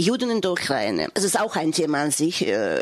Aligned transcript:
Juden 0.00 0.30
in 0.30 0.40
der 0.40 0.52
Ukraine. 0.52 1.08
Es 1.14 1.24
ist 1.24 1.38
auch 1.38 1.56
ein 1.56 1.72
Thema 1.72 2.02
an 2.02 2.10
sich. 2.10 2.46
Äh, 2.46 2.80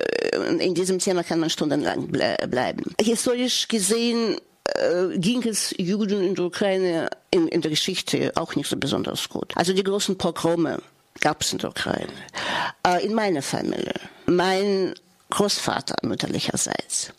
in 0.60 0.74
diesem 0.74 0.98
Thema 1.00 1.24
kann 1.24 1.40
man 1.40 1.50
stundenlang 1.50 2.08
bleiben. 2.08 2.94
Historisch 3.00 3.66
gesehen 3.68 4.36
äh, 4.64 5.18
ging 5.18 5.42
es 5.46 5.74
Juden 5.78 6.22
in 6.22 6.34
der 6.34 6.44
Ukraine 6.44 7.10
in, 7.30 7.48
in 7.48 7.60
der 7.60 7.70
Geschichte 7.70 8.32
auch 8.36 8.54
nicht 8.54 8.68
so 8.68 8.76
besonders 8.76 9.28
gut. 9.28 9.52
Also 9.56 9.72
die 9.72 9.82
großen 9.82 10.16
Pogrome 10.16 10.80
gab 11.20 11.42
es 11.42 11.52
in 11.52 11.58
der 11.58 11.70
Ukraine. 11.70 12.12
Äh, 12.86 13.04
in 13.04 13.14
meiner 13.14 13.42
Familie. 13.42 13.94
Mein 14.26 14.94
Großvater 15.30 15.96
mütterlicherseits. 16.02 17.12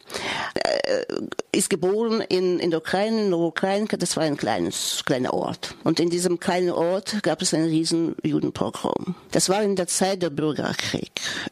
Äh, 0.56 1.06
ist 1.52 1.70
geboren 1.70 2.22
in, 2.22 2.60
in 2.60 2.72
der 2.72 2.80
Ukraine, 2.80 3.26
in 3.26 3.30
der 3.30 3.40
Ukraine, 3.40 3.88
das 3.88 4.18
war 4.18 4.24
ein 4.24 4.38
kleines, 4.38 5.04
kleiner 5.06 5.34
Ort. 5.34 5.76
Und 5.84 6.00
in 6.00 6.10
diesem 6.10 6.40
kleinen 6.40 6.72
Ort 6.72 7.22
gab 7.22 7.42
es 7.42 7.54
einen 7.54 7.70
riesen 7.70 8.16
Judenpogrom. 8.24 9.16
Das 9.32 9.50
war 9.50 9.62
in 9.62 9.76
der 9.76 9.88
Zeit 9.88 10.24
der 10.24 10.32
Bürgerkrieg, 10.32 11.12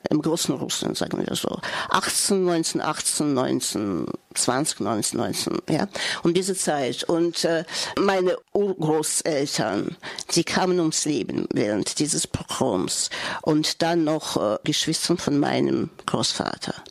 im 0.10 0.22
großen 0.22 0.56
Russland, 0.56 0.98
sagen 0.98 1.24
wir 1.26 1.36
so. 1.36 1.60
18, 1.90 2.44
19, 2.44 2.82
18, 2.82 3.34
19, 3.34 4.06
20, 4.34 4.80
19, 4.80 5.20
19, 5.20 5.58
ja, 5.70 5.88
um 6.24 6.34
diese 6.34 6.56
Zeit. 6.56 7.04
Und 7.04 7.44
äh, 7.44 7.66
meine 8.00 8.38
Urgroßeltern, 8.54 9.96
die 10.36 10.44
kamen 10.44 10.80
ums 10.80 11.06
Leben 11.06 11.48
während 11.52 12.00
dieses 12.00 12.28
Pogroms. 12.28 13.10
Und 13.42 13.82
dann 13.82 14.04
noch 14.04 14.38
äh, 14.38 14.58
Geschwister 14.64 15.18
von 15.18 15.40
meinem 15.40 15.90
Großvater. 16.06 16.47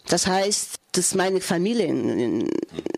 Das 0.08 0.26
heißt, 0.26 0.76
dass 0.92 1.14
meine 1.14 1.40
Familie 1.40 1.86
in, 1.86 2.48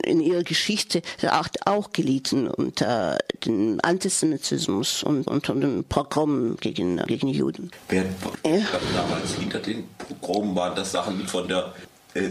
in, 0.04 0.20
ihrer 0.20 0.44
Geschichte 0.44 1.02
auch, 1.30 1.48
auch 1.64 1.92
gelitten 1.92 2.48
unter 2.48 3.18
dem 3.44 3.80
Antisemitismus 3.82 5.02
und 5.02 5.26
unter 5.26 5.54
dem 5.54 5.84
Pogrom 5.84 6.56
gegen, 6.58 6.98
gegen 7.06 7.28
Juden. 7.28 7.70
Wer 7.88 8.04
ja. 8.44 8.60
damals 8.94 9.34
hinter 9.34 9.58
den 9.58 9.88
Pogrom 9.98 10.54
waren 10.54 10.76
das 10.76 10.92
Sachen 10.92 11.26
von 11.26 11.48
der 11.48 11.72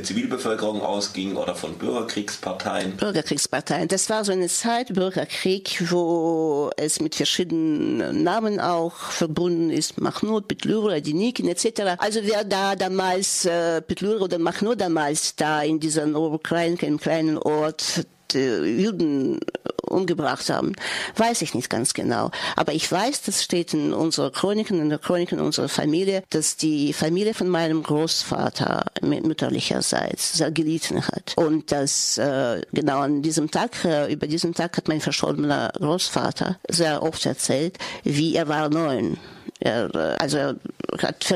Zivilbevölkerung 0.03 0.81
ausging 0.81 1.35
oder 1.35 1.55
von 1.55 1.77
Bürgerkriegsparteien? 1.77 2.97
Bürgerkriegsparteien. 2.97 3.87
Das 3.87 4.09
war 4.09 4.25
so 4.25 4.31
eine 4.31 4.47
Zeit, 4.47 4.93
Bürgerkrieg, 4.93 5.91
wo 5.91 6.71
es 6.77 6.99
mit 6.99 7.15
verschiedenen 7.15 8.23
Namen 8.23 8.59
auch 8.59 8.95
verbunden 8.95 9.69
ist. 9.69 10.01
Machnut, 10.01 10.47
Petlura, 10.47 10.99
Dinikin 10.99 11.47
etc. 11.47 11.97
Also 11.99 12.21
wer 12.23 12.43
da 12.43 12.75
damals, 12.75 13.45
äh, 13.45 13.81
oder 14.19 14.39
Machnut 14.39 14.81
damals 14.81 15.35
da 15.35 15.61
in 15.61 15.79
dieser 15.79 16.07
Ukraine, 16.07 16.77
im 16.81 16.99
kleinen 16.99 17.37
Ort, 17.37 18.05
Juden 18.33 19.39
umgebracht 19.81 20.49
haben, 20.49 20.73
weiß 21.15 21.41
ich 21.41 21.53
nicht 21.53 21.69
ganz 21.69 21.93
genau. 21.93 22.31
Aber 22.55 22.73
ich 22.73 22.91
weiß, 22.91 23.21
das 23.23 23.43
steht 23.43 23.73
in 23.73 23.93
unserer 23.93 24.31
Chroniken, 24.31 24.81
in 24.81 24.89
der 24.89 24.99
Chroniken 24.99 25.39
unserer 25.39 25.69
Familie, 25.69 26.23
dass 26.29 26.57
die 26.57 26.93
Familie 26.93 27.33
von 27.33 27.47
meinem 27.47 27.83
Großvater 27.83 28.85
mütterlicherseits 29.01 30.33
sehr 30.33 30.51
gelitten 30.51 31.07
hat. 31.07 31.33
Und 31.37 31.71
dass 31.71 32.17
äh, 32.17 32.61
genau 32.73 32.99
an 32.99 33.21
diesem 33.21 33.49
Tag, 33.49 33.85
äh, 33.85 34.11
über 34.11 34.27
diesen 34.27 34.53
Tag 34.53 34.77
hat 34.77 34.87
mein 34.87 35.01
verstorbener 35.01 35.71
Großvater 35.75 36.59
sehr 36.69 37.03
oft 37.03 37.25
erzählt, 37.25 37.77
wie 38.03 38.35
er 38.35 38.47
war 38.47 38.69
neun 38.69 39.17
er, 39.59 40.15
also 40.19 40.37
er 40.37 40.55
hat 41.03 41.33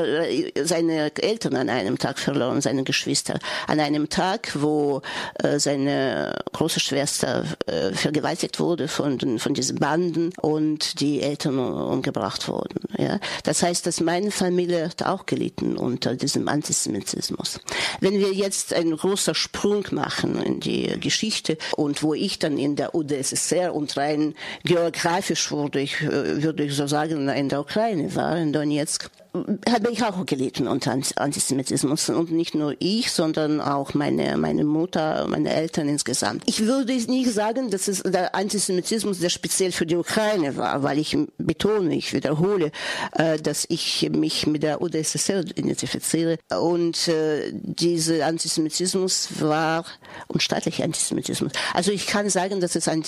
seine 0.64 1.12
Eltern 1.16 1.56
an 1.56 1.68
einem 1.68 1.98
Tag 1.98 2.18
verloren, 2.18 2.60
seine 2.60 2.84
Geschwister. 2.84 3.38
An 3.66 3.80
einem 3.80 4.08
Tag, 4.08 4.52
wo 4.54 5.02
äh, 5.42 5.58
seine 5.58 6.38
große 6.52 6.80
Schwester 6.80 7.44
äh, 7.66 7.92
vergewaltigt 7.92 8.60
wurde 8.60 8.88
von, 8.88 9.38
von 9.38 9.54
diesen 9.54 9.78
Banden 9.78 10.30
und 10.40 11.00
die 11.00 11.20
Eltern 11.22 11.58
umgebracht 11.58 12.48
wurden. 12.48 12.80
Ja? 12.98 13.18
Das 13.44 13.62
heißt, 13.62 13.86
dass 13.86 14.00
meine 14.00 14.30
Familie 14.30 14.84
hat 14.88 15.02
auch 15.02 15.26
gelitten 15.26 15.76
unter 15.76 16.14
diesem 16.14 16.48
Antisemitismus. 16.48 17.60
Wenn 18.00 18.18
wir 18.18 18.32
jetzt 18.32 18.74
einen 18.74 18.96
großen 18.96 19.34
Sprung 19.34 19.86
machen 19.90 20.42
in 20.42 20.60
die 20.60 20.98
Geschichte 21.00 21.58
und 21.76 22.02
wo 22.02 22.14
ich 22.14 22.38
dann 22.38 22.58
in 22.58 22.76
der 22.76 22.94
UdSSR 22.94 23.74
und 23.74 23.96
rein 23.96 24.34
geografisch 24.64 25.50
wurde 25.50 25.80
ich, 25.80 26.00
äh, 26.00 26.42
würde 26.42 26.64
ich 26.64 26.74
so 26.74 26.86
sagen, 26.86 27.28
in 27.28 27.48
der 27.48 27.60
Ukraine 27.60 28.14
war, 28.14 28.36
in 28.36 28.52
Donetsk, 28.52 29.10
habe 29.34 29.90
ich 29.90 30.04
auch 30.04 30.26
gelitten 30.26 30.68
unter 30.68 30.92
Antisemitismus 30.92 32.10
und 32.10 32.30
nicht 32.32 32.54
nur 32.54 32.74
ich, 32.78 33.10
sondern 33.12 33.62
auch 33.62 33.94
meine 33.94 34.36
meine 34.36 34.64
Mutter, 34.64 35.26
meine 35.26 35.54
Eltern 35.54 35.88
insgesamt. 35.88 36.42
Ich 36.46 36.66
würde 36.66 36.92
nicht 36.92 37.32
sagen, 37.32 37.70
dass 37.70 37.88
es 37.88 38.02
der 38.02 38.34
Antisemitismus 38.34 39.20
der 39.20 39.30
speziell 39.30 39.72
für 39.72 39.86
die 39.86 39.96
Ukraine 39.96 40.56
war, 40.56 40.82
weil 40.82 40.98
ich 40.98 41.16
betone, 41.38 41.94
ich 41.94 42.12
wiederhole, 42.12 42.72
äh, 43.12 43.38
dass 43.38 43.64
ich 43.70 44.10
mich 44.12 44.46
mit 44.46 44.62
der 44.62 44.82
UdSSR 44.82 45.40
identifiziere 45.40 46.38
und 46.60 47.08
äh, 47.08 47.52
dieser 47.54 48.26
Antisemitismus 48.26 49.40
war 49.40 49.86
und 50.28 50.42
staatlicher 50.42 50.84
Antisemitismus. 50.84 51.52
Also 51.72 51.90
ich 51.90 52.06
kann 52.06 52.28
sagen, 52.28 52.60
dass 52.60 52.76
es 52.76 52.86
ein, 52.86 53.02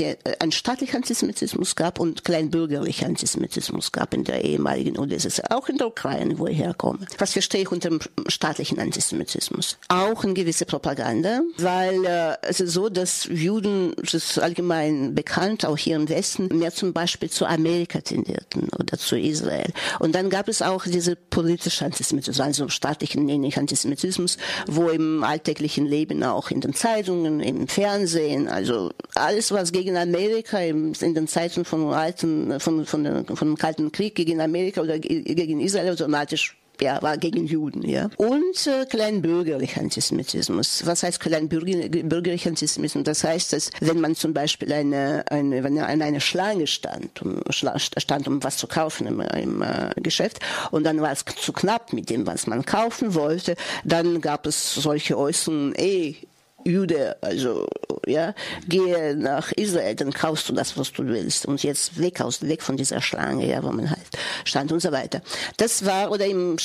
staatlicher 0.52 0.96
Antisemitismus 0.96 1.76
gab 1.76 2.00
und 2.00 2.24
kleinbürgerlicher 2.24 3.06
Antisemitismus 3.06 3.92
gab 3.92 4.14
in 4.14 4.24
der 4.24 4.42
ehemaligen 4.42 4.98
UdSSR, 4.98 5.54
auch 5.54 5.68
in 5.68 5.76
der 5.76 5.88
Ukraine. 5.88 6.13
Ukraine, 6.14 6.38
wo 6.38 6.46
ich 6.46 6.58
herkomme. 6.58 7.00
Was 7.18 7.32
verstehe 7.32 7.62
ich 7.62 7.72
unter 7.72 7.90
dem 7.90 8.00
staatlichen 8.28 8.78
Antisemitismus? 8.78 9.78
Auch 9.88 10.24
eine 10.24 10.34
gewisse 10.34 10.64
Propaganda, 10.64 11.40
weil 11.58 12.04
äh, 12.04 12.36
es 12.42 12.60
ist 12.60 12.72
so, 12.72 12.88
dass 12.88 13.24
Juden, 13.24 13.94
das 13.96 14.14
ist 14.14 14.38
allgemein 14.38 15.14
bekannt, 15.14 15.64
auch 15.64 15.76
hier 15.76 15.96
im 15.96 16.08
Westen, 16.08 16.48
mehr 16.58 16.72
zum 16.72 16.92
Beispiel 16.92 17.30
zu 17.30 17.46
Amerika 17.46 18.00
tendierten 18.00 18.68
oder 18.78 18.98
zu 18.98 19.18
Israel. 19.18 19.72
Und 19.98 20.14
dann 20.14 20.30
gab 20.30 20.48
es 20.48 20.62
auch 20.62 20.84
diese 20.84 21.16
politische 21.16 21.84
Antisemitismus, 21.84 22.40
also 22.40 22.68
staatlichen, 22.68 23.28
ich 23.44 23.58
Antisemitismus, 23.58 24.36
wo 24.66 24.88
im 24.88 25.24
alltäglichen 25.24 25.86
Leben 25.86 26.22
auch 26.22 26.50
in 26.50 26.60
den 26.60 26.74
Zeitungen, 26.74 27.40
im 27.40 27.68
Fernsehen, 27.68 28.48
also 28.48 28.90
alles, 29.14 29.52
was 29.52 29.72
gegen 29.72 29.96
Amerika 29.96 30.58
in 30.58 30.94
den 30.94 31.28
Zeiten 31.28 31.64
von 31.64 31.92
alten, 31.92 32.60
von, 32.60 32.84
von, 32.86 33.04
von, 33.04 33.36
von 33.36 33.48
dem 33.48 33.56
Kalten 33.56 33.92
Krieg 33.92 34.14
gegen 34.14 34.40
Amerika 34.40 34.80
oder 34.80 34.98
gegen 34.98 35.60
Israel 35.60 35.92
oder 35.92 36.03
automatisch 36.04 36.56
ja, 36.80 37.00
war 37.02 37.16
gegen 37.18 37.46
Juden, 37.46 37.88
ja. 37.88 38.10
Und 38.16 38.66
äh, 38.66 38.84
kleinbürgerlicher 38.86 39.80
Antisemitismus. 39.80 40.84
Was 40.84 41.04
heißt 41.04 41.20
kleinbürgerlicher 41.20 42.50
Antisemitismus? 42.50 43.04
Das 43.04 43.22
heißt, 43.22 43.52
dass 43.52 43.70
wenn 43.80 44.00
man 44.00 44.16
zum 44.16 44.34
Beispiel 44.34 44.72
eine, 44.72 45.24
eine 45.30 45.62
wenn 45.62 45.78
an 45.78 46.02
einer 46.02 46.18
Schlange 46.18 46.66
stand, 46.66 47.22
um, 47.22 47.40
stand, 47.50 48.26
um 48.26 48.42
was 48.42 48.56
zu 48.56 48.66
kaufen 48.66 49.06
im, 49.06 49.20
im 49.20 49.62
äh, 49.62 49.92
Geschäft, 50.00 50.40
und 50.72 50.82
dann 50.82 51.00
war 51.00 51.12
es 51.12 51.24
zu 51.24 51.52
knapp 51.52 51.92
mit 51.92 52.10
dem, 52.10 52.26
was 52.26 52.48
man 52.48 52.64
kaufen 52.64 53.14
wollte, 53.14 53.54
dann 53.84 54.20
gab 54.20 54.44
es 54.44 54.74
solche 54.74 55.16
Äußerungen, 55.16 55.76
ey, 55.76 56.16
Jude, 56.64 57.16
also 57.20 57.68
ja, 58.06 58.34
gehe 58.68 59.16
nach 59.16 59.52
Israel, 59.52 59.94
dann 59.94 60.12
kaufst 60.12 60.48
du 60.48 60.52
das, 60.52 60.76
was 60.76 60.92
du 60.92 61.06
willst. 61.06 61.46
Und 61.46 61.62
jetzt 61.62 61.98
weg 61.98 62.20
aus, 62.20 62.42
weg 62.42 62.62
von 62.62 62.76
dieser 62.76 63.00
Schlange, 63.00 63.48
ja, 63.48 63.62
wo 63.62 63.70
man 63.70 63.90
halt 63.90 64.00
stand 64.44 64.72
und 64.72 64.80
so 64.80 64.92
weiter. 64.92 65.22
Das 65.56 65.84
war, 65.84 66.10
oder 66.10 66.26
im, 66.26 66.56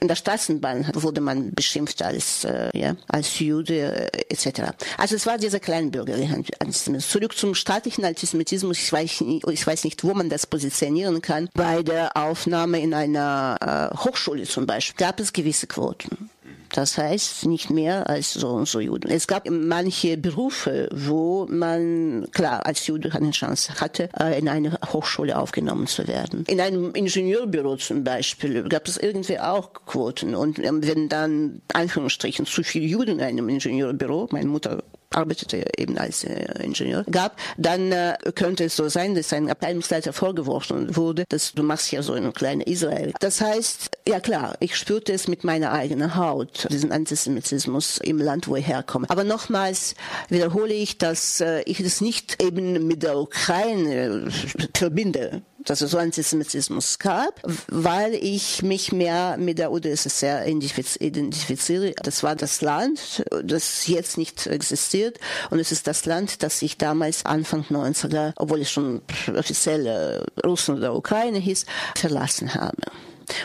in 0.00 0.08
der 0.08 0.16
Straßenbahn 0.16 0.90
wurde 0.94 1.20
man 1.20 1.54
beschimpft 1.54 2.02
als, 2.02 2.44
äh, 2.44 2.70
ja, 2.74 2.96
als 3.08 3.38
Jude, 3.38 4.10
äh, 4.12 4.24
etc. 4.28 4.72
Also 4.96 5.16
es 5.16 5.26
war 5.26 5.38
dieser 5.38 5.60
kleinbürgerliche 5.60 6.34
Antisemitismus. 6.60 7.08
Zurück 7.08 7.36
zum 7.36 7.54
staatlichen 7.54 8.04
Antisemitismus, 8.04 8.78
ich 8.78 8.92
weiß, 8.92 9.20
nicht, 9.22 9.48
ich 9.48 9.66
weiß 9.66 9.84
nicht, 9.84 10.04
wo 10.04 10.14
man 10.14 10.28
das 10.28 10.46
positionieren 10.46 11.22
kann. 11.22 11.48
Bei 11.54 11.82
der 11.82 12.16
Aufnahme 12.16 12.80
in 12.80 12.94
einer 12.94 13.90
äh, 13.92 13.96
Hochschule 13.98 14.44
zum 14.44 14.66
Beispiel 14.66 14.96
gab 15.04 15.20
es 15.20 15.32
gewisse 15.32 15.66
Quoten. 15.66 16.30
Das 16.72 16.98
heißt 16.98 17.46
nicht 17.46 17.70
mehr 17.70 18.08
als 18.08 18.34
so 18.34 18.48
und 18.50 18.68
so 18.68 18.80
Juden. 18.80 19.10
Es 19.10 19.26
gab 19.26 19.48
manche 19.50 20.16
Berufe, 20.16 20.88
wo 20.92 21.46
man 21.48 22.26
klar 22.32 22.66
als 22.66 22.86
Jude 22.86 23.08
keine 23.10 23.30
Chance 23.30 23.80
hatte, 23.80 24.08
äh, 24.18 24.38
in 24.38 24.48
eine 24.48 24.78
Hochschule 24.92 25.38
aufgenommen 25.38 25.86
zu 25.86 26.06
werden. 26.06 26.44
In 26.46 26.60
einem 26.60 26.92
Ingenieurbüro 26.92 27.76
zum 27.76 28.04
Beispiel 28.04 28.64
gab 28.68 28.88
es 28.88 28.96
irgendwie 28.96 29.38
auch 29.38 29.72
Quoten. 29.86 30.34
Und 30.34 30.58
ähm, 30.58 30.86
wenn 30.86 31.08
dann 31.08 31.62
Anführungsstrichen 31.72 32.46
zu 32.46 32.62
viele 32.62 32.86
Juden 32.86 33.18
in 33.18 33.24
einem 33.24 33.48
Ingenieurbüro, 33.48 34.28
meine 34.30 34.48
Mutter 34.48 34.82
arbeitete 35.18 35.64
eben 35.76 35.98
als 35.98 36.24
äh, 36.24 36.62
Ingenieur, 36.62 37.04
gab, 37.10 37.36
dann 37.56 37.92
äh, 37.92 38.16
könnte 38.34 38.64
es 38.64 38.76
so 38.76 38.88
sein, 38.88 39.14
dass 39.14 39.32
ein 39.32 39.50
Abteilungsleiter 39.50 40.12
vorgeworfen 40.12 40.96
wurde, 40.96 41.24
dass 41.28 41.52
du 41.52 41.62
machst 41.62 41.90
ja 41.92 42.02
so 42.02 42.12
ein 42.12 42.32
kleines 42.32 42.66
Israel. 42.66 43.12
Das 43.20 43.40
heißt, 43.40 43.90
ja 44.06 44.20
klar, 44.20 44.56
ich 44.60 44.76
spürte 44.76 45.12
es 45.12 45.28
mit 45.28 45.44
meiner 45.44 45.72
eigenen 45.72 46.14
Haut, 46.16 46.68
diesen 46.70 46.92
Antisemitismus 46.92 47.98
im 47.98 48.18
Land, 48.18 48.48
wo 48.48 48.56
ich 48.56 48.66
herkomme. 48.66 49.10
Aber 49.10 49.24
nochmals 49.24 49.94
wiederhole 50.28 50.72
ich, 50.72 50.98
dass 50.98 51.40
äh, 51.40 51.62
ich 51.62 51.82
das 51.82 52.00
nicht 52.00 52.42
eben 52.42 52.86
mit 52.86 53.02
der 53.02 53.18
Ukraine 53.18 54.28
verbinde 54.74 55.42
dass 55.64 55.80
es 55.80 55.90
so 55.90 55.98
Antisemitismus 55.98 56.98
gab, 56.98 57.42
weil 57.68 58.14
ich 58.14 58.62
mich 58.62 58.92
mehr 58.92 59.36
mit 59.38 59.58
der 59.58 59.72
UdSSR 59.72 60.46
identifiziere. 60.46 61.94
Das 62.02 62.22
war 62.22 62.36
das 62.36 62.60
Land, 62.60 63.24
das 63.42 63.86
jetzt 63.86 64.18
nicht 64.18 64.46
existiert 64.46 65.18
und 65.50 65.58
es 65.58 65.72
ist 65.72 65.86
das 65.86 66.06
Land, 66.06 66.42
das 66.42 66.62
ich 66.62 66.78
damals 66.78 67.26
Anfang 67.26 67.64
90er, 67.70 68.32
obwohl 68.36 68.60
es 68.60 68.70
schon 68.70 69.02
offiziell 69.36 70.24
Russland 70.44 70.80
oder 70.80 70.94
Ukraine 70.94 71.38
hieß, 71.38 71.66
verlassen 71.96 72.54
habe. 72.54 72.76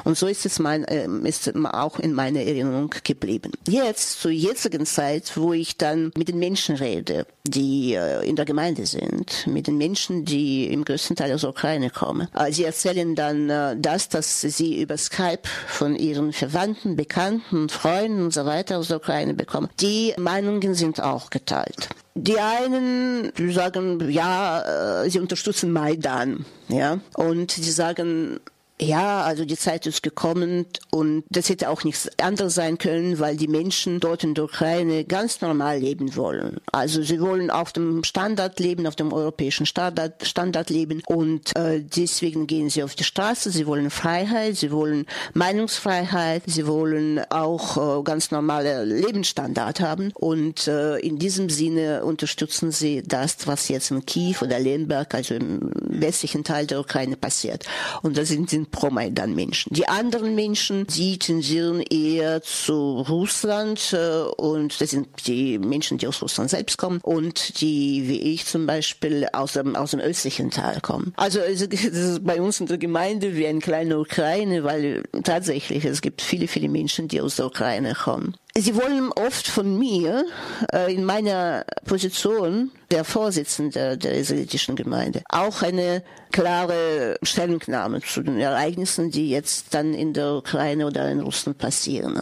Und 0.03 0.17
so 0.17 0.27
ist 0.27 0.45
es 0.45 0.59
mein, 0.59 0.83
äh, 0.85 1.07
ist 1.23 1.53
auch 1.55 1.99
in 1.99 2.13
meiner 2.13 2.41
Erinnerung 2.41 2.93
geblieben. 3.03 3.51
Jetzt, 3.67 4.21
zur 4.21 4.31
jetzigen 4.31 4.85
Zeit, 4.85 5.35
wo 5.35 5.53
ich 5.53 5.77
dann 5.77 6.11
mit 6.17 6.27
den 6.27 6.39
Menschen 6.39 6.75
rede, 6.75 7.25
die 7.45 7.93
äh, 7.93 8.27
in 8.27 8.35
der 8.35 8.45
Gemeinde 8.45 8.85
sind, 8.85 9.45
mit 9.47 9.67
den 9.67 9.77
Menschen, 9.77 10.25
die 10.25 10.67
im 10.67 10.85
größten 10.85 11.15
Teil 11.15 11.33
aus 11.33 11.41
der 11.41 11.49
Ukraine 11.49 11.89
kommen, 11.89 12.27
äh, 12.33 12.51
sie 12.51 12.63
erzählen 12.63 13.15
dann 13.15 13.49
äh, 13.49 13.75
das, 13.77 14.09
dass 14.09 14.41
sie 14.41 14.81
über 14.81 14.97
Skype 14.97 15.43
von 15.67 15.95
ihren 15.95 16.31
Verwandten, 16.31 16.95
Bekannten, 16.95 17.69
Freunden 17.69 18.23
und 18.23 18.33
so 18.33 18.45
weiter 18.45 18.77
aus 18.77 18.87
der 18.87 18.97
Ukraine 18.97 19.33
bekommen. 19.33 19.69
Die 19.81 20.13
Meinungen 20.17 20.73
sind 20.73 21.01
auch 21.01 21.29
geteilt. 21.29 21.89
Die 22.15 22.39
einen 22.39 23.31
sagen, 23.51 24.11
ja, 24.11 25.03
sie 25.07 25.19
unterstützen 25.19 25.71
Maidan, 25.71 26.45
ja, 26.69 26.99
und 27.15 27.57
die 27.57 27.71
sagen, 27.71 28.39
ja, 28.81 29.21
also 29.21 29.45
die 29.45 29.55
Zeit 29.55 29.85
ist 29.85 30.01
gekommen 30.01 30.65
und 30.91 31.23
das 31.29 31.49
hätte 31.49 31.69
auch 31.69 31.83
nichts 31.83 32.09
anderes 32.19 32.55
sein 32.55 32.79
können, 32.79 33.19
weil 33.19 33.37
die 33.37 33.47
Menschen 33.47 33.99
dort 33.99 34.23
in 34.23 34.33
der 34.33 34.45
Ukraine 34.45 35.05
ganz 35.05 35.41
normal 35.41 35.79
leben 35.79 36.15
wollen. 36.15 36.57
Also 36.71 37.03
sie 37.03 37.21
wollen 37.21 37.51
auf 37.51 37.71
dem 37.71 38.03
Standard 38.03 38.59
leben, 38.59 38.87
auf 38.87 38.95
dem 38.95 39.13
europäischen 39.13 39.67
Standard, 39.67 40.25
Standard 40.27 40.71
leben 40.71 41.03
und 41.05 41.55
äh, 41.55 41.81
deswegen 41.81 42.47
gehen 42.47 42.69
sie 42.69 42.83
auf 42.83 42.95
die 42.95 43.03
Straße. 43.03 43.51
Sie 43.51 43.67
wollen 43.67 43.91
Freiheit, 43.91 44.57
sie 44.57 44.71
wollen 44.71 45.05
Meinungsfreiheit, 45.33 46.43
sie 46.47 46.65
wollen 46.65 47.21
auch 47.29 47.99
äh, 47.99 48.03
ganz 48.03 48.31
normale 48.31 48.83
Lebensstandard 48.85 49.81
haben 49.81 50.11
und 50.15 50.67
äh, 50.67 50.97
in 50.97 51.19
diesem 51.19 51.49
Sinne 51.49 52.03
unterstützen 52.03 52.71
sie 52.71 53.03
das, 53.03 53.45
was 53.45 53.67
jetzt 53.67 53.91
in 53.91 54.05
Kiew 54.05 54.37
oder 54.41 54.59
Lemberg, 54.59 55.13
also 55.13 55.35
im 55.35 55.71
westlichen 55.75 56.43
Teil 56.43 56.65
der 56.65 56.79
Ukraine 56.79 57.17
passiert. 57.17 57.65
Und 58.01 58.17
das 58.17 58.29
sind 58.29 58.51
sind 58.63 58.71
Pro-Maidan-Menschen. 58.71 59.73
Die 59.73 59.87
anderen 59.87 60.35
Menschen, 60.35 60.87
die 60.87 61.17
tendieren 61.19 61.81
eher 61.81 62.41
zu 62.41 63.01
Russland 63.01 63.93
äh, 63.93 64.23
und 64.37 64.79
das 64.79 64.91
sind 64.91 65.07
die 65.27 65.59
Menschen, 65.59 65.97
die 65.97 66.07
aus 66.07 66.21
Russland 66.21 66.49
selbst 66.49 66.77
kommen 66.77 66.99
und 67.01 67.61
die, 67.61 68.07
wie 68.07 68.19
ich 68.33 68.45
zum 68.45 68.65
Beispiel, 68.65 69.27
aus 69.33 69.53
dem, 69.53 69.75
aus 69.75 69.91
dem 69.91 69.99
östlichen 69.99 70.51
Teil 70.51 70.79
kommen. 70.81 71.13
Also 71.17 71.39
es 71.39 71.61
ist 71.61 72.23
bei 72.23 72.41
uns 72.41 72.59
in 72.59 72.67
der 72.67 72.77
Gemeinde 72.77 73.35
wie 73.35 73.47
eine 73.47 73.59
kleine 73.59 73.99
Ukraine, 73.99 74.63
weil 74.63 75.03
tatsächlich 75.23 75.85
es 75.85 76.01
gibt 76.01 76.21
viele, 76.21 76.47
viele 76.47 76.69
Menschen, 76.69 77.07
die 77.07 77.21
aus 77.21 77.35
der 77.37 77.47
Ukraine 77.47 77.93
kommen. 77.93 78.35
Sie 78.55 78.75
wollen 78.75 79.11
oft 79.13 79.47
von 79.47 79.79
mir 79.79 80.25
äh, 80.71 80.93
in 80.93 81.05
meiner 81.05 81.65
Position 81.85 82.69
der 82.91 83.03
Vorsitzende 83.03 83.97
der 83.97 84.13
israelitischen 84.13 84.75
Gemeinde 84.75 85.23
auch 85.29 85.63
eine 85.63 86.03
klare 86.31 87.17
Stellungnahme 87.23 88.01
zu 88.01 88.21
den 88.21 88.39
Ereignissen, 88.39 89.09
die 89.09 89.31
jetzt 89.31 89.73
dann 89.73 89.95
in 89.95 90.13
der 90.13 90.33
Ukraine 90.35 90.85
oder 90.85 91.09
in 91.09 91.21
Russland 91.21 91.57
passieren, 91.57 92.19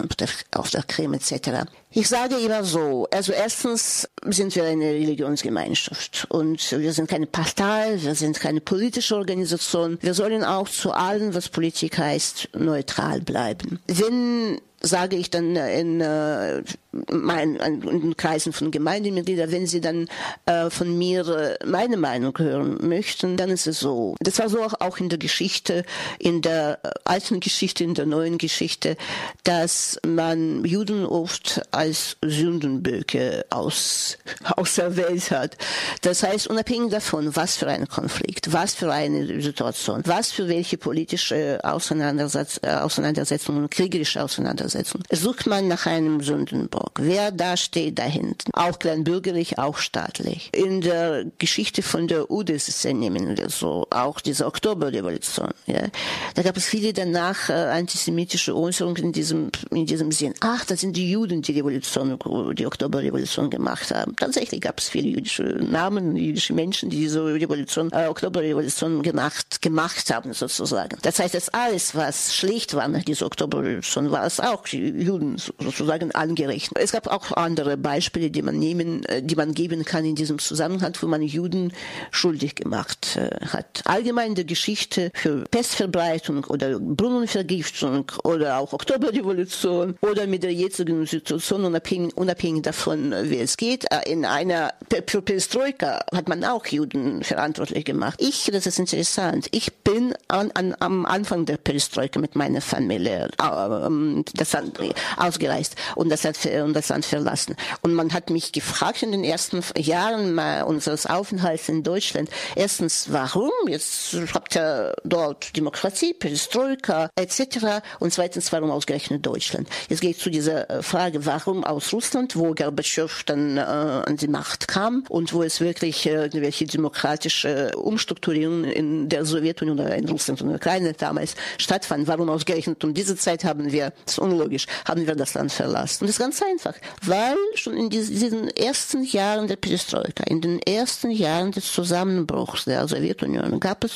auf 0.52 0.70
der 0.70 0.84
Krim 0.84 1.14
etc. 1.14 1.66
Ich 1.92 2.08
sage 2.08 2.36
immer 2.36 2.64
so, 2.64 3.10
also 3.12 3.34
erstens 3.34 4.08
sind 4.24 4.56
wir 4.56 4.64
eine 4.64 4.86
Religionsgemeinschaft 4.86 6.28
und 6.30 6.72
wir 6.72 6.94
sind 6.94 7.10
keine 7.10 7.28
Partei, 7.28 7.98
wir 7.98 8.16
sind 8.16 8.40
keine 8.40 8.62
politische 8.62 9.18
Organisation. 9.18 9.98
Wir 10.00 10.14
sollen 10.14 10.46
auch 10.46 10.70
zu 10.70 10.94
allem, 10.94 11.34
was 11.34 11.50
Politik 11.50 11.98
heißt, 11.98 12.50
neutral 12.58 13.20
bleiben. 13.20 13.82
Wenn 13.88 14.62
sage 14.82 15.16
ich 15.16 15.30
dann 15.30 15.56
in, 15.56 16.02
äh, 16.02 16.64
mein, 17.12 17.56
in 17.56 18.18
Kreisen 18.18 18.54
von 18.54 18.72
Gemeindemitgliedern, 18.72 19.52
wenn 19.52 19.68
sie 19.68 19.82
dann 19.82 20.08
äh, 20.46 20.70
von 20.70 20.98
mir 20.98 21.28
äh, 21.28 21.66
meine 21.66 21.98
Meinung 21.98 22.38
hören 22.38 22.78
möchten, 22.88 23.38
dann 23.38 23.50
ist 23.50 23.68
es 23.68 23.80
so. 23.80 24.16
Das 24.20 24.40
war 24.40 24.50
so 24.50 24.62
auch, 24.62 24.98
in 24.98 25.10
der 25.10 25.18
Geschichte, 25.18 25.86
in 26.20 26.42
der 26.42 26.80
alten 27.06 27.40
Geschichte, 27.40 27.84
in 27.84 27.94
der 27.94 28.06
neuen 28.06 28.38
Geschichte, 28.38 28.98
dass 29.44 30.00
man 30.06 30.66
Juden 30.66 31.06
oft 31.06 31.62
als 31.72 32.18
Sündenböcke 32.24 33.46
aus, 33.50 34.18
auserwählt 34.44 35.32
hat. 35.32 35.58
Das 36.02 36.24
heißt, 36.24 36.48
unabhängig 36.48 36.92
davon, 36.92 37.36
was 37.36 37.56
für 37.56 37.68
ein 37.68 37.88
Konflikt, 37.88 38.52
was 38.52 38.74
für 38.74 38.92
eine 38.92 39.42
Situation, 39.42 40.02
was 40.06 40.32
für 40.32 40.48
welche 40.48 40.78
politische 40.78 41.60
Auseinandersetz 41.64 42.60
äh, 42.64 42.70
Auseinandersetzungen, 42.70 43.70
kriegerische 43.70 44.22
Auseinandersetzungen, 44.24 45.06
sucht 45.12 45.48
man 45.48 45.68
nach 45.68 45.86
einem 45.86 46.22
Sündenbock. 46.22 46.81
Wer 46.96 47.32
da 47.32 47.58
steht 47.58 48.00
da 48.00 48.04
hinten? 48.04 48.52
Auch 48.54 48.80
kleinbürgerlich, 48.80 49.58
auch 49.58 49.78
staatlich. 49.78 50.50
In 50.54 50.82
der 50.82 51.26
Geschichte 51.38 51.82
von 51.82 52.08
der 52.08 52.30
UdSSR 52.32 52.94
nehmen 52.94 53.38
wir 53.38 53.50
so, 53.50 53.88
auch 53.90 54.20
diese 54.20 54.46
Oktoberrevolution, 54.46 55.50
ja, 55.66 55.88
da 56.36 56.42
gab 56.42 56.58
es 56.58 56.66
viele 56.66 56.94
danach 56.94 57.50
äh, 57.50 57.54
antisemitische 57.54 58.56
Äußerungen 58.56 59.04
in 59.06 59.12
diesem, 59.12 59.52
in 59.72 59.86
diesem 59.86 60.12
Sinn. 60.12 60.34
Ach, 60.40 60.66
das 60.66 60.82
sind 60.82 60.96
die 60.96 61.12
Juden, 61.12 61.42
die 61.42 61.54
Revolution, 61.54 62.18
die 62.56 62.66
Oktoberrevolution 62.66 63.50
gemacht 63.50 63.92
haben. 63.92 64.16
Tatsächlich 64.16 64.62
gab 64.62 64.80
es 64.80 64.90
viele 64.90 65.10
jüdische 65.10 65.44
Namen, 65.44 66.16
jüdische 66.16 66.54
Menschen, 66.54 66.90
die 66.90 66.98
diese 66.98 67.24
Revolution, 67.24 67.92
äh, 67.92 68.08
Oktoberrevolution 68.08 69.02
gemacht, 69.02 69.62
gemacht 69.62 70.14
haben, 70.14 70.34
sozusagen. 70.34 70.98
Das 71.02 71.20
heißt, 71.20 71.34
dass 71.34 71.50
alles, 71.50 71.96
was 71.96 72.36
schlecht 72.36 72.74
war 72.74 72.88
nach 72.88 73.04
dieser 73.04 73.26
Oktoberrevolution, 73.26 74.12
war 74.12 74.26
es 74.26 74.40
auch 74.40 74.66
Juden 74.68 75.38
sozusagen 75.38 76.12
angerechnet. 76.12 76.71
Es 76.76 76.92
gab 76.92 77.08
auch 77.08 77.32
andere 77.34 77.78
Beispiele, 77.78 78.30
die 78.30 78.42
man 78.42 78.58
nehmen, 78.58 79.04
äh, 79.06 79.22
die 79.22 79.36
man 79.36 79.54
geben 79.54 79.86
kann 79.86 80.06
in 80.06 80.16
diesem 80.16 80.40
Zusammenhang, 80.40 80.94
wo 81.02 81.08
man 81.08 81.22
Juden 81.22 81.74
schuldig 82.12 82.56
gemacht 82.56 83.18
äh, 83.18 83.46
hat. 83.46 83.82
Allgemein 83.86 84.30
in 84.30 84.36
der 84.36 84.46
Geschichte 84.46 85.12
für 85.14 85.44
Pestverbreitung 85.50 86.46
oder 86.46 86.80
Brunnenvergiftung 86.80 88.12
oder 88.24 88.58
auch 88.58 88.74
Oktoberrevolution 88.74 89.98
oder 90.02 90.28
mit 90.28 90.44
der 90.44 90.54
jetzigen 90.54 91.06
Situation 91.06 91.66
unabhängig, 91.66 92.16
unabhängig 92.16 92.64
davon, 92.64 93.14
wie 93.24 93.40
es 93.40 93.58
geht. 93.58 93.86
Äh, 93.92 94.12
in 94.12 94.26
einer 94.26 94.74
für 95.08 95.22
Perestroika 95.22 96.06
hat 96.14 96.30
man 96.30 96.44
auch 96.44 96.66
Juden 96.66 97.24
verantwortlich 97.24 97.86
gemacht. 97.86 98.16
Ich, 98.22 98.50
das 98.52 98.66
ist 98.66 98.80
interessant, 98.80 99.48
ich 99.52 99.74
bin 99.84 100.14
an, 100.28 100.52
an, 100.52 100.76
am 100.80 101.06
Anfang 101.06 101.46
der 101.46 101.58
Perestroika 101.58 102.20
mit 102.20 102.36
meiner 102.36 102.62
Familie 102.62 103.30
äh, 103.38 104.24
das 104.34 104.54
Land, 104.54 104.80
ausgereist 105.18 105.76
und 105.96 106.10
das, 106.10 106.26
hat, 106.26 106.38
und 106.64 106.74
das 106.74 106.90
Land 106.90 107.06
verlassen. 107.06 107.56
Und 107.82 107.94
man 107.94 108.14
hat 108.14 108.30
mich 108.30 108.52
gefragt 108.52 109.04
in 109.04 109.12
den 109.12 109.24
ersten 109.24 109.62
Jahren 109.76 110.40
unseres 110.64 111.06
Aufenthalts 111.06 111.70
in 111.70 111.84
Deutschland, 111.84 112.30
erstens, 112.56 113.08
warum? 113.12 113.52
Jetzt 113.68 114.16
habt 114.34 114.56
ihr 114.56 114.94
dort 115.04 115.56
Demokratie, 115.56 116.14
Perestroika 116.14 117.10
etc. 117.16 117.82
Und 118.00 118.14
zweitens, 118.14 118.52
warum 118.52 118.72
ausgerechnet 118.72 119.26
Deutschland? 119.26 119.68
Jetzt 119.90 120.02
geht 120.02 120.20
zu 120.20 120.30
dieser 120.30 120.70
äh, 120.70 120.84
Frage, 120.84 121.26
warum 121.26 121.64
aus 121.64 121.94
Russland, 121.94 122.36
wo 122.36 122.54
Gorbatschow 122.54 123.24
dann 123.26 123.58
äh, 123.58 123.62
an 123.62 124.18
die 124.18 124.28
Macht 124.28 124.68
kam 124.68 125.04
und 125.10 125.34
wo 125.34 125.44
es 125.44 125.62
wirklich 125.62 126.06
äh, 126.06 126.24
irgendwelche 126.24 126.66
demokratische 126.66 127.72
Umstrukturierungen 127.76 128.66
in 128.66 129.10
der 129.10 129.26
Sowjetunion 129.26 129.80
oder 129.80 129.96
in 129.96 130.08
Russland 130.10 130.42
und 130.42 130.50
der 130.50 130.58
Ukraine 130.58 130.94
damals 130.94 131.36
stattfanden. 131.58 132.08
Warum 132.08 132.30
ausgerechnet 132.30 132.84
um 132.84 132.94
diese 132.94 133.16
Zeit 133.16 133.44
haben 133.44 133.72
wir, 133.72 133.94
das 134.06 134.14
ist 134.14 134.20
unlogisch, 134.20 134.68
haben 134.86 135.08
wir 135.08 135.16
das 135.16 135.34
Land 135.34 135.52
verlassen. 135.52 136.04
Und 136.04 136.08
das 136.08 136.16
ist 136.16 136.20
ganz 136.20 136.42
einfach, 136.52 136.76
weil 137.02 137.36
schon 137.56 137.78
in 137.78 137.90
diesen 137.90 138.50
ersten 138.50 139.04
Jahren 139.04 139.48
der 139.48 139.56
Perestroika, 139.56 140.24
in 140.26 140.42
den 140.42 140.60
ersten 140.62 141.12
Jahren 141.12 141.52
des 141.52 141.72
Zusammenbruchs 141.72 142.66
der 142.66 142.88
Sowjetunion 142.88 143.60
gab 143.60 143.84
es 143.84 143.94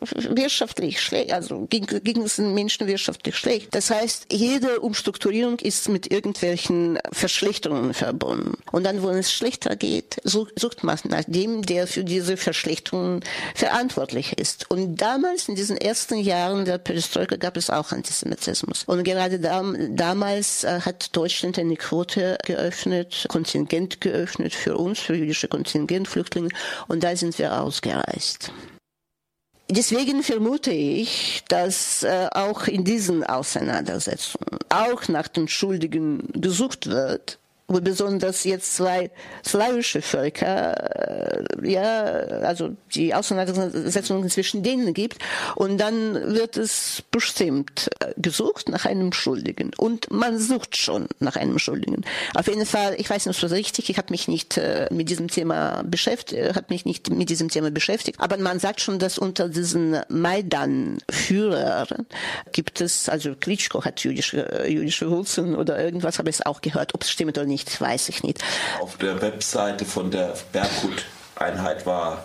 wirtschaftlich 0.00 1.00
schlecht, 1.00 1.32
also 1.32 1.66
ging, 1.68 1.86
ging 1.86 2.22
es 2.22 2.36
den 2.36 2.54
Menschen 2.54 2.86
wirtschaftlich 2.86 3.36
schlecht. 3.36 3.74
Das 3.74 3.90
heißt, 3.90 4.26
jede 4.32 4.80
Umstrukturierung 4.80 5.58
ist 5.60 5.88
mit 5.88 6.10
irgendwelchen 6.10 6.98
Verschlechterungen 7.12 7.94
verbunden. 7.94 8.58
Und 8.70 8.84
dann, 8.84 9.02
wo 9.02 9.10
es 9.10 9.32
schlechter 9.32 9.76
geht, 9.76 10.16
sucht 10.24 10.84
man 10.84 10.98
nach 11.04 11.24
dem, 11.26 11.62
der 11.62 11.86
für 11.86 12.04
diese 12.04 12.36
Verschlechterungen 12.36 13.20
verantwortlich 13.54 14.38
ist. 14.38 14.70
Und 14.70 14.96
damals, 14.96 15.48
in 15.48 15.54
diesen 15.54 15.76
ersten 15.76 16.18
Jahren 16.18 16.64
der 16.64 16.78
Perestroika, 16.78 17.36
gab 17.36 17.56
es 17.56 17.70
auch 17.70 17.92
Antisemitismus. 17.92 18.84
Und 18.84 19.04
gerade 19.04 19.38
da, 19.38 19.62
damals 19.90 20.64
äh, 20.64 20.80
hat 20.80 21.14
Deutschland 21.16 21.58
eine 21.58 21.76
Quote 21.76 22.38
geöffnet, 22.44 23.26
Kontingent 23.28 24.00
geöffnet 24.00 24.54
für 24.54 24.76
uns, 24.76 25.00
für 25.00 25.14
jüdische 25.14 25.48
Kontingentflüchtlinge. 25.48 26.48
Und 26.88 27.02
da 27.04 27.16
sind 27.16 27.38
wir 27.38 27.60
ausgereist. 27.60 28.52
Deswegen 29.74 30.22
vermute 30.22 30.70
ich, 30.70 31.42
dass 31.48 32.02
äh, 32.02 32.28
auch 32.32 32.66
in 32.66 32.84
diesen 32.84 33.24
Auseinandersetzungen 33.24 34.58
auch 34.68 35.08
nach 35.08 35.28
den 35.28 35.48
Schuldigen 35.48 36.28
gesucht 36.34 36.88
wird, 36.88 37.38
besonders 37.80 38.44
jetzt 38.44 38.76
zwei 38.76 39.10
slawische 39.44 40.02
Völker, 40.02 41.40
äh, 41.62 41.70
ja, 41.70 41.82
also 42.42 42.76
die 42.94 43.14
Auseinandersetzungen 43.14 44.28
zwischen 44.28 44.62
denen 44.62 44.94
gibt. 44.94 45.18
Und 45.54 45.78
dann 45.78 46.34
wird 46.34 46.56
es 46.56 47.02
bestimmt 47.10 47.90
äh, 48.00 48.12
gesucht 48.16 48.68
nach 48.68 48.84
einem 48.84 49.12
Schuldigen. 49.12 49.70
Und 49.76 50.10
man 50.10 50.38
sucht 50.38 50.76
schon 50.76 51.06
nach 51.20 51.36
einem 51.36 51.58
Schuldigen. 51.58 52.04
Auf 52.34 52.48
jeden 52.48 52.66
Fall, 52.66 52.94
ich 52.98 53.08
weiß 53.08 53.26
nicht, 53.26 53.36
ob 53.36 53.40
das 53.40 53.52
richtig, 53.52 53.90
ich 53.90 53.98
habe 53.98 54.08
mich 54.10 54.28
nicht 54.28 54.58
äh, 54.58 54.88
mit 54.90 55.08
diesem 55.08 55.28
Thema 55.28 55.82
beschäftigt, 55.84 56.54
hat 56.54 56.70
mich 56.70 56.84
nicht 56.84 57.10
mit 57.10 57.30
diesem 57.30 57.48
Thema 57.48 57.70
beschäftigt. 57.70 58.20
Aber 58.20 58.36
man 58.38 58.58
sagt 58.58 58.80
schon, 58.80 58.98
dass 58.98 59.18
unter 59.18 59.48
diesen 59.48 60.00
Maidan-Führern 60.08 62.06
gibt 62.52 62.80
es, 62.80 63.08
also 63.08 63.34
Klitschko 63.34 63.84
hat 63.84 64.00
jüdische, 64.04 64.66
jüdische 64.68 65.10
Wurzeln 65.10 65.54
oder 65.54 65.82
irgendwas, 65.82 66.18
habe 66.18 66.30
ich 66.30 66.44
auch 66.46 66.60
gehört. 66.60 66.94
Ob 66.94 67.02
es 67.02 67.10
stimmt 67.10 67.36
oder 67.38 67.46
nicht, 67.46 67.61
weiß 67.80 68.08
ich 68.08 68.22
nicht. 68.22 68.38
Auf 68.80 68.96
der 68.96 69.20
Webseite 69.20 69.84
von 69.84 70.10
der 70.10 70.34
Berghut 70.52 71.04
Einheit 71.36 71.86
war 71.86 72.24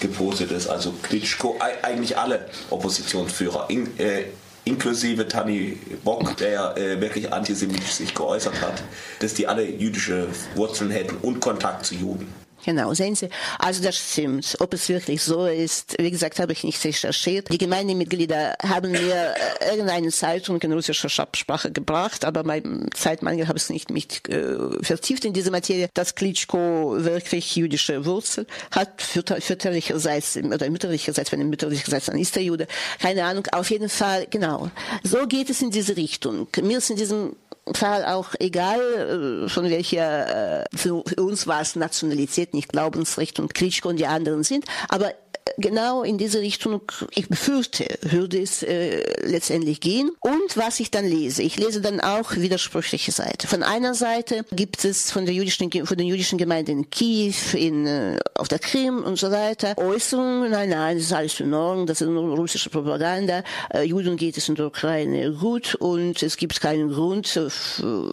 gepostet 0.00 0.50
ist, 0.50 0.68
also 0.68 0.92
Klitschko, 1.02 1.56
eigentlich 1.82 2.18
alle 2.18 2.46
Oppositionsführer, 2.70 3.66
in, 3.68 3.98
äh, 3.98 4.24
inklusive 4.64 5.28
Tani 5.28 5.78
Bock, 6.04 6.36
der 6.38 6.76
äh, 6.76 7.00
wirklich 7.00 7.32
antisemitisch 7.32 7.92
sich 7.92 8.14
geäußert 8.14 8.60
hat, 8.60 8.82
dass 9.20 9.34
die 9.34 9.46
alle 9.46 9.64
jüdische 9.64 10.28
Wurzeln 10.54 10.90
hätten 10.90 11.16
und 11.22 11.40
Kontakt 11.40 11.86
zu 11.86 11.94
Juden. 11.94 12.45
Genau, 12.66 12.92
sehen 12.94 13.14
Sie. 13.14 13.28
Also 13.60 13.80
das 13.80 13.96
stimmt. 13.96 14.56
Ob 14.58 14.74
es 14.74 14.88
wirklich 14.88 15.22
so 15.22 15.46
ist, 15.46 15.94
wie 16.00 16.10
gesagt, 16.10 16.40
habe 16.40 16.52
ich 16.52 16.64
nicht 16.64 16.84
recherchiert. 16.84 17.52
Die 17.52 17.58
Gemeindemitglieder 17.58 18.56
haben 18.60 18.90
mir 18.90 19.36
äh, 19.60 19.70
irgendeine 19.70 20.10
Zeitung 20.10 20.60
in 20.60 20.72
russischer 20.72 21.08
Sprache 21.08 21.70
gebracht, 21.70 22.24
aber 22.24 22.42
mein 22.42 22.88
Zeitmangel 22.92 23.46
habe 23.46 23.56
ich 23.56 23.70
nicht 23.70 23.90
mich 23.92 24.28
äh, 24.28 24.82
vertieft 24.82 25.24
in 25.24 25.32
diese 25.32 25.52
Materie, 25.52 25.88
dass 25.94 26.16
Klitschko 26.16 26.96
wirklich 27.04 27.54
jüdische 27.54 28.04
Wurzel 28.04 28.48
hat, 28.72 29.00
väterlicherseits 29.00 30.36
oder 30.36 30.68
mütterlicherseits, 30.68 31.30
wenn 31.30 31.38
er 31.38 31.46
mütterlicherseits 31.46 32.06
dann 32.06 32.18
ist 32.18 32.34
der 32.34 32.42
Jude. 32.42 32.66
Keine 32.98 33.24
Ahnung. 33.24 33.46
Auf 33.52 33.70
jeden 33.70 33.88
Fall, 33.88 34.26
genau. 34.28 34.72
So 35.04 35.28
geht 35.28 35.50
es 35.50 35.62
in 35.62 35.70
diese 35.70 35.96
Richtung. 35.96 36.48
Mir 36.60 36.78
ist 36.78 36.90
in 36.90 36.96
diesem 36.96 37.36
Fall 37.74 38.04
auch 38.04 38.34
egal, 38.38 39.44
äh, 39.44 39.48
von 39.48 39.64
welcher, 39.68 40.62
äh, 40.62 40.64
für 40.74 40.94
uns 40.94 41.46
war 41.46 41.60
es 41.60 41.76
Nationalität, 41.76 42.54
nicht 42.54 42.68
Glaubensrichtung, 42.68 43.48
Klitschko 43.48 43.88
und 43.88 43.96
die 43.96 44.06
anderen 44.06 44.44
sind, 44.44 44.64
aber 44.88 45.12
genau 45.58 46.02
in 46.02 46.18
diese 46.18 46.40
Richtung, 46.40 46.82
ich 47.14 47.28
befürchte, 47.28 47.98
würde 48.02 48.40
es 48.40 48.62
äh, 48.62 49.02
letztendlich 49.26 49.80
gehen. 49.80 50.10
Und 50.20 50.56
was 50.56 50.80
ich 50.80 50.90
dann 50.90 51.06
lese, 51.06 51.42
ich 51.42 51.56
lese 51.56 51.80
dann 51.80 52.00
auch 52.00 52.36
widersprüchliche 52.36 53.12
Seite. 53.12 53.46
Von 53.46 53.62
einer 53.62 53.94
Seite 53.94 54.44
gibt 54.52 54.84
es 54.84 55.10
von 55.10 55.24
der 55.24 55.34
jüdischen, 55.34 55.70
von 55.86 55.96
den 55.96 56.06
jüdischen 56.06 56.38
Gemeinden 56.38 56.70
in 56.70 56.90
Kiew, 56.90 57.34
in, 57.54 57.86
äh, 57.86 58.18
auf 58.34 58.48
der 58.48 58.58
Krim 58.58 59.02
und 59.02 59.18
so 59.18 59.30
weiter 59.30 59.76
Äußerungen, 59.78 60.50
nein, 60.50 60.70
nein, 60.70 60.96
das 60.96 61.06
ist 61.06 61.12
alles 61.12 61.40
in 61.40 61.52
Ordnung, 61.54 61.86
das 61.86 62.00
ist 62.00 62.08
nur 62.08 62.36
russische 62.36 62.70
Propaganda, 62.70 63.42
äh, 63.72 63.82
Juden 63.82 64.16
geht 64.16 64.36
es 64.36 64.48
in 64.48 64.54
der 64.54 64.66
Ukraine 64.66 65.32
gut 65.32 65.74
und 65.76 66.22
es 66.22 66.36
gibt 66.36 66.60
keinen 66.60 66.90
Grund, 66.90 67.36
äh, 67.36 67.48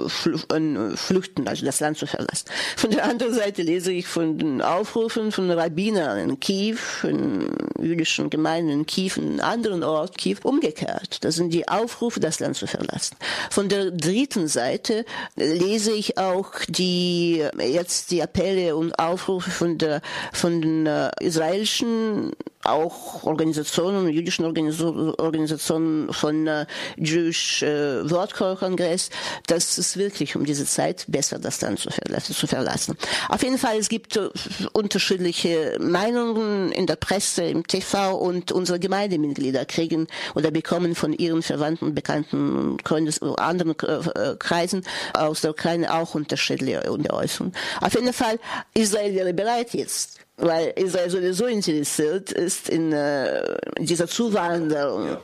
flüchten, 0.07 1.47
also 1.47 1.65
das 1.65 1.79
Land 1.79 1.97
zu 1.97 2.07
verlassen. 2.07 2.45
Von 2.75 2.91
der 2.91 3.05
anderen 3.05 3.33
Seite 3.33 3.61
lese 3.61 3.91
ich 3.91 4.07
von 4.07 4.37
den 4.37 4.61
Aufrufen 4.61 5.31
von 5.31 5.49
Rabbinern 5.51 6.17
in 6.17 6.39
Kiew, 6.39 6.77
in 7.03 7.49
jüdischen 7.81 8.29
Gemeinden 8.29 8.69
in 8.69 8.85
Kiew, 8.85 9.13
in 9.17 9.39
anderen 9.39 9.83
Ort 9.83 10.17
Kiew, 10.17 10.37
umgekehrt. 10.43 11.23
Das 11.23 11.35
sind 11.35 11.53
die 11.53 11.67
Aufrufe, 11.67 12.19
das 12.19 12.39
Land 12.39 12.55
zu 12.55 12.67
verlassen. 12.67 13.15
Von 13.49 13.69
der 13.69 13.91
dritten 13.91 14.47
Seite 14.47 15.05
lese 15.35 15.91
ich 15.91 16.17
auch 16.17 16.51
die, 16.67 17.43
jetzt 17.59 18.11
die 18.11 18.21
Appelle 18.21 18.75
und 18.75 18.97
Aufrufe 18.99 19.51
von 19.51 19.77
der, 19.77 20.01
von 20.31 20.61
den 20.61 20.85
äh, 20.85 21.11
israelischen 21.19 22.31
auch 22.63 23.23
Organisationen, 23.23 24.09
jüdischen 24.09 24.45
Organisationen 24.45 26.11
von 26.13 26.47
äh, 26.47 26.65
Jewish 26.97 27.63
äh, 27.63 28.09
World 28.09 28.33
Congress, 28.33 29.09
dass 29.47 29.77
es 29.77 29.97
wirklich 29.97 30.35
um 30.35 30.45
diese 30.45 30.65
Zeit 30.65 31.05
besser 31.07 31.39
das 31.39 31.61
Land 31.61 31.79
zu 31.79 31.89
verlassen, 31.89 32.33
zu 32.33 32.47
verlassen. 32.47 32.97
Auf 33.29 33.43
jeden 33.43 33.57
Fall, 33.57 33.77
es 33.77 33.89
gibt 33.89 34.15
äh, 34.15 34.29
unterschiedliche 34.73 35.77
Meinungen 35.79 36.71
in 36.71 36.87
der 36.87 36.95
Presse, 36.95 37.43
im 37.43 37.67
TV 37.67 38.15
und 38.17 38.51
unsere 38.51 38.79
Gemeindemitglieder 38.79 39.65
kriegen 39.65 40.07
oder 40.35 40.51
bekommen 40.51 40.95
von 40.95 41.13
ihren 41.13 41.41
Verwandten, 41.41 41.93
Bekannten, 41.93 42.77
Freundes, 42.85 43.21
anderen 43.21 43.71
äh, 43.79 44.35
Kreisen 44.39 44.83
aus 45.13 45.41
der 45.41 45.51
Ukraine 45.51 45.93
auch 45.93 46.15
unterschiedliche 46.15 46.83
Äußerungen. 47.11 47.53
Auf 47.81 47.93
jeden 47.93 48.13
Fall, 48.13 48.39
Israel 48.73 49.13
wäre 49.15 49.33
bereit 49.33 49.73
jetzt 49.73 50.19
weil 50.37 50.73
Israel 50.75 51.09
sowieso 51.09 51.45
interessiert 51.45 52.31
ist 52.31 52.67
in 52.67 52.91
äh, 52.91 53.55
dieser 53.79 54.07
Zuwanderung 54.07 55.17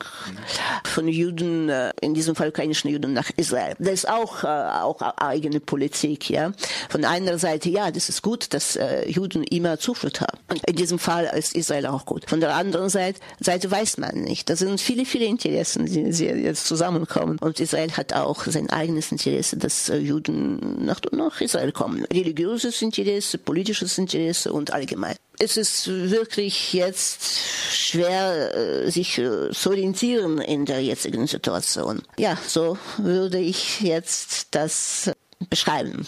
von 0.85 1.07
Juden, 1.07 1.69
äh, 1.69 1.91
in 2.01 2.13
diesem 2.13 2.35
Fall 2.35 2.49
ukrainischen 2.49 2.91
Juden 2.91 3.13
nach 3.13 3.29
Israel. 3.35 3.75
Das 3.79 3.93
ist 3.93 4.09
auch, 4.09 4.43
äh, 4.43 4.47
auch 4.47 5.01
eigene 5.17 5.59
Politik, 5.59 6.29
ja. 6.29 6.51
Von 6.89 7.05
einer 7.05 7.39
Seite, 7.39 7.69
ja, 7.69 7.89
das 7.89 8.09
ist 8.09 8.21
gut, 8.21 8.53
dass 8.53 8.75
äh, 8.75 9.09
Juden 9.09 9.43
immer 9.43 9.79
Zuflucht 9.79 10.21
haben. 10.21 10.37
Und 10.47 10.61
in 10.67 10.75
diesem 10.75 10.99
Fall 10.99 11.25
ist 11.35 11.55
Israel 11.55 11.87
auch 11.87 12.05
gut. 12.05 12.29
Von 12.29 12.39
der 12.39 12.55
anderen 12.55 12.89
Seite, 12.89 13.19
Seite 13.39 13.71
weiß 13.71 13.97
man 13.97 14.15
nicht. 14.15 14.47
Da 14.49 14.55
sind 14.55 14.79
viele, 14.79 15.05
viele 15.05 15.25
Interessen, 15.25 15.85
die, 15.87 16.11
die 16.11 16.25
jetzt 16.25 16.67
zusammenkommen. 16.67 17.39
Und 17.39 17.59
Israel 17.59 17.91
hat 17.93 18.13
auch 18.13 18.43
sein 18.45 18.69
eigenes 18.69 19.11
Interesse, 19.11 19.57
dass 19.57 19.89
äh, 19.89 19.97
Juden 19.97 20.85
nach, 20.85 21.01
nach 21.11 21.41
Israel 21.41 21.71
kommen. 21.71 22.05
Religiöses 22.05 22.81
Interesse, 22.83 23.39
politisches 23.39 23.97
Interesse 23.97 24.53
und 24.53 24.71
allgemein. 24.71 24.98
Es 25.41 25.55
ist 25.55 25.87
wirklich 25.87 26.73
jetzt 26.73 27.39
schwer, 27.71 28.53
äh, 28.55 28.91
sich 28.91 29.17
äh, 29.17 29.51
zu 29.51 29.69
orientieren 29.69 30.39
in 30.39 30.65
der 30.65 30.83
jetzigen 30.83 31.27
Situation. 31.27 32.01
Ja, 32.17 32.37
so 32.45 32.77
würde 32.97 33.39
ich 33.39 33.79
jetzt 33.79 34.53
das 34.53 35.11
beschreiben. 35.49 36.05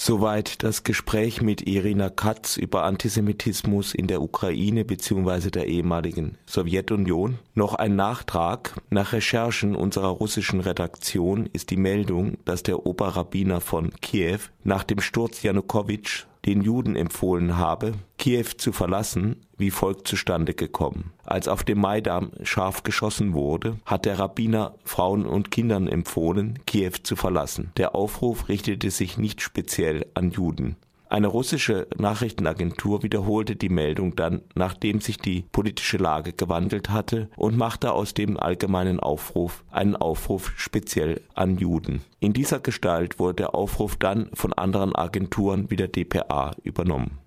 Soweit 0.00 0.62
das 0.62 0.84
Gespräch 0.84 1.42
mit 1.42 1.66
Irina 1.66 2.08
Katz 2.08 2.56
über 2.56 2.84
Antisemitismus 2.84 3.94
in 3.94 4.06
der 4.06 4.22
Ukraine 4.22 4.84
bzw. 4.84 5.50
der 5.50 5.66
ehemaligen 5.66 6.38
Sowjetunion. 6.46 7.40
Noch 7.54 7.74
ein 7.74 7.96
Nachtrag. 7.96 8.74
Nach 8.90 9.12
Recherchen 9.12 9.74
unserer 9.74 10.10
russischen 10.10 10.60
Redaktion 10.60 11.48
ist 11.52 11.70
die 11.70 11.76
Meldung, 11.76 12.38
dass 12.44 12.62
der 12.62 12.86
Oberrabbiner 12.86 13.60
von 13.60 13.90
Kiew 14.00 14.38
nach 14.62 14.84
dem 14.84 15.00
Sturz 15.00 15.42
Janukowitsch 15.42 16.27
den 16.46 16.62
Juden 16.62 16.96
empfohlen 16.96 17.56
habe, 17.56 17.94
Kiew 18.18 18.46
zu 18.56 18.72
verlassen, 18.72 19.36
wie 19.56 19.70
folgt 19.70 20.08
zustande 20.08 20.54
gekommen. 20.54 21.12
Als 21.24 21.48
auf 21.48 21.64
dem 21.64 21.80
Maidan 21.80 22.32
scharf 22.42 22.82
geschossen 22.82 23.34
wurde, 23.34 23.76
hat 23.84 24.04
der 24.04 24.18
Rabbiner 24.18 24.74
Frauen 24.84 25.26
und 25.26 25.50
Kindern 25.50 25.88
empfohlen, 25.88 26.58
Kiew 26.66 26.92
zu 27.02 27.16
verlassen. 27.16 27.72
Der 27.76 27.94
Aufruf 27.94 28.48
richtete 28.48 28.90
sich 28.90 29.18
nicht 29.18 29.40
speziell 29.42 30.06
an 30.14 30.30
Juden. 30.30 30.76
Eine 31.10 31.28
russische 31.28 31.86
Nachrichtenagentur 31.96 33.02
wiederholte 33.02 33.56
die 33.56 33.70
Meldung 33.70 34.14
dann, 34.14 34.42
nachdem 34.54 35.00
sich 35.00 35.16
die 35.16 35.42
politische 35.52 35.96
Lage 35.96 36.34
gewandelt 36.34 36.90
hatte, 36.90 37.30
und 37.36 37.56
machte 37.56 37.92
aus 37.92 38.12
dem 38.12 38.38
allgemeinen 38.38 39.00
Aufruf 39.00 39.64
einen 39.70 39.96
Aufruf 39.96 40.52
speziell 40.56 41.22
an 41.34 41.56
Juden. 41.56 42.02
In 42.20 42.34
dieser 42.34 42.60
Gestalt 42.60 43.18
wurde 43.18 43.36
der 43.36 43.54
Aufruf 43.54 43.96
dann 43.96 44.28
von 44.34 44.52
anderen 44.52 44.94
Agenturen 44.94 45.70
wie 45.70 45.76
der 45.76 45.88
dpa 45.88 46.54
übernommen 46.62 47.12